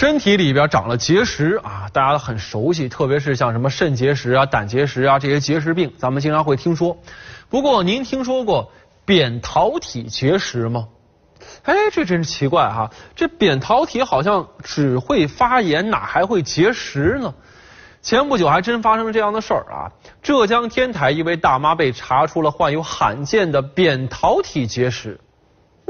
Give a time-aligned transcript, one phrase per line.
[0.00, 6.96] 身体里边长了结石啊，大家都很熟悉，特别是像什么肾结石啊、胆结石啊这些结石病，咱们经常会听说。
[7.50, 8.72] 不过您听说过
[9.04, 10.88] 扁桃体结石吗？
[11.64, 12.90] 哎，这真是奇怪哈！
[13.14, 17.34] 这扁桃体好像只会发炎，哪还会结石呢？
[18.00, 19.92] 前不久还真发生了这样的事儿啊！
[20.22, 25.20] 浙江天台一位大妈被查出了患有罕见的扁桃体结石。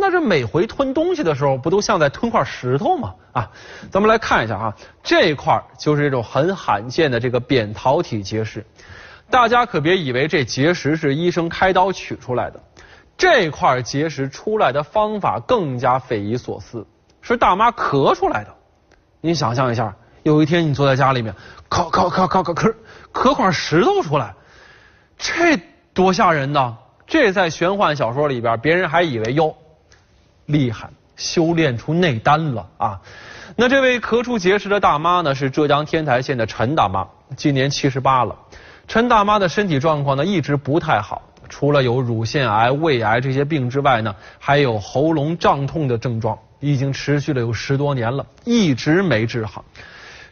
[0.00, 3.14] 那这每回吞东西的时候，不都像在吞块石头吗？
[3.32, 3.50] 啊，
[3.90, 8.64] 咱们来看一下啊，这一块就是这种很罕见的这个扁桃体结石。
[9.28, 12.60] 大家可别以为这结石是医生开刀取出来的，
[13.16, 16.86] 这块结石出来的方法更加匪夷所思，
[17.20, 18.50] 是大妈咳出来的。
[19.20, 21.34] 你想象一下，有一天你坐在家里面，
[21.68, 22.74] 咳咳咳咳咳咳，
[23.12, 24.34] 咳块石头出来，
[25.18, 25.60] 这
[25.92, 26.74] 多吓人呐！
[27.06, 29.54] 这在玄幻小说里边，别人还以为哟。
[30.50, 33.00] 厉害，修炼出内丹了啊！
[33.56, 38.34] 那这位咳出结石的大妈呢，是浙江天台县的陈大妈，今年七十八了。
[38.86, 49.64] 陈大妈的身体状况呢一直不太好，除了有乳腺癌、胃癌这些病之外呢，还有喉咙胀痛的症状，已经持续了有十多年了，一直没治好。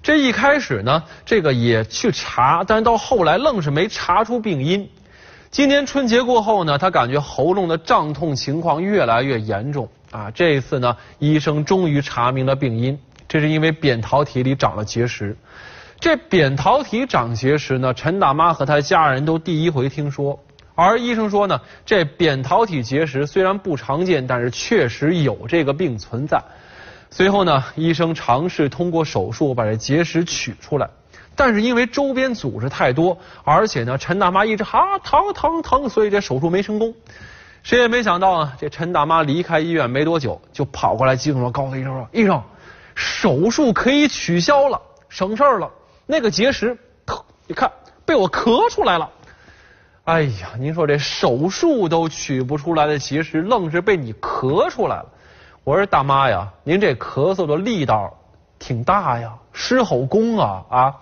[0.03, 4.89] 这一开始呢，这个也去查，但是到后来愣是没查出病因。
[5.51, 9.89] 今年春节过后呢，他感觉喉咙的胀痛情况越来越严重。
[10.11, 15.37] 啊，这一次呢，医生终于查明了病因，这是因为扁桃体里长了结石。
[15.99, 20.39] 这扁桃体长结石呢，陈大妈和她家人都第一回听说。
[20.75, 26.41] 而医生说呢，这扁桃体结石虽然不常见，但是确实有这个病存在。
[27.11, 30.89] 随后呢，医生尝试通过手术把这结石取出来，
[31.39, 36.93] 但是因为周边组织太多，而且呢，陈大妈一直哈疼疼疼，所以这手术没成功。
[37.63, 42.43] 谁也没想到啊，这陈大妈离开医院没多久，就跑过来激动地告诉医生说：“医生，
[42.97, 45.71] 手术可以取消了，省事儿了。
[46.07, 46.77] 那个结石，
[47.47, 47.71] 你看
[48.05, 49.09] 被我咳出来了。
[50.05, 55.07] 哎呀，您说这手术都取不出来的结石，愣是被你咳出来了。
[55.63, 58.13] 我说大妈呀，您这咳嗽的力道
[58.59, 60.97] 挺大呀，狮吼功啊啊！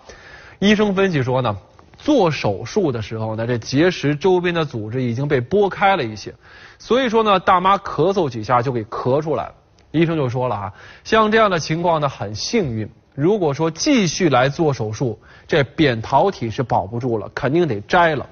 [0.58, 1.56] 医生分析说呢。”
[1.98, 6.32] 做手术的时候呢，这结石周边的组织已经被剥开了一些，
[6.78, 9.54] 所以说呢，大妈咳嗽几下就给咳出来了。
[9.92, 10.72] 医生就说了啊，
[11.04, 15.18] 像这样的情况呢很幸运，如果说继续来做手术，
[15.48, 18.28] 这扁桃体是保不住了，肯定得摘了。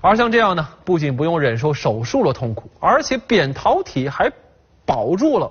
[0.00, 4.30] 而像这样呢，不仅不用忍受手术的痛苦，而且扁桃体还
[4.84, 5.50] 保住了。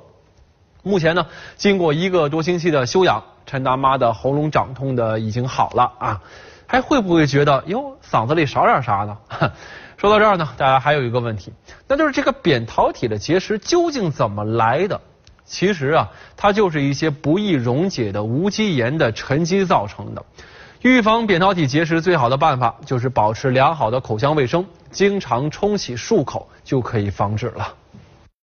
[0.83, 6.21] 目前呢，经过一个多星期的休养，陈大妈的喉咙长痛的已经好了啊。
[6.67, 9.17] 还会不会觉得哟嗓子里少点啥呢？
[9.97, 11.53] 说到这儿呢，大家还有一个问题，
[11.87, 14.99] 那就是这个扁桃体的结石究竟怎么来的？
[15.45, 20.25] 其实啊，它就是一些不易溶解的无机盐的沉积造成的。
[20.81, 27.73] 预防扁桃体结石最好的办法就是保持良好的口腔卫生，经常冲洗漱口就可以防止了。